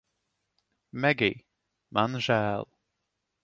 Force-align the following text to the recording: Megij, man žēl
Megij, 1.03 1.35
man 1.99 2.19
žēl 2.29 2.67